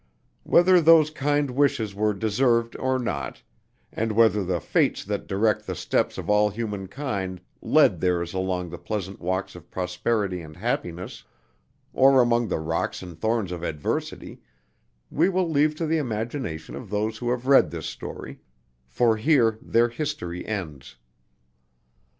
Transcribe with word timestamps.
Whether 0.41 0.81
those 0.81 1.11
kind 1.11 1.51
wishes 1.51 1.93
were 1.93 2.15
deserved 2.15 2.75
or 2.77 2.97
not, 2.97 3.43
and 3.93 4.13
whether 4.13 4.43
the 4.43 4.59
Fates 4.59 5.05
that 5.05 5.27
direct 5.27 5.67
the 5.67 5.75
steps 5.75 6.17
of 6.17 6.27
all 6.27 6.49
human 6.49 6.87
kind 6.87 7.39
led 7.61 7.99
theirs 8.01 8.33
along 8.33 8.71
the 8.71 8.79
pleasant 8.79 9.19
walks 9.19 9.53
of 9.55 9.69
prosperity 9.69 10.41
and 10.41 10.55
happiness, 10.57 11.23
or 11.93 12.19
among 12.19 12.47
the 12.47 12.57
rocks 12.57 13.03
and 13.03 13.19
thorns 13.21 13.51
of 13.51 13.61
adversity, 13.61 14.41
we 15.11 15.29
will 15.29 15.47
leave 15.47 15.75
to 15.75 15.85
the 15.85 15.99
imagination 15.99 16.73
of 16.75 16.89
those 16.89 17.19
who 17.19 17.29
have 17.29 17.45
read 17.45 17.69
this 17.69 17.85
story, 17.85 18.39
for 18.87 19.17
here 19.17 19.59
their 19.61 19.89
history 19.89 20.43
ends. 20.47 20.95